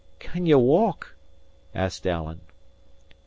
"Can 0.17 0.47
ye 0.47 0.55
walk?" 0.55 1.13
asked 1.75 2.07
Alan. 2.07 2.41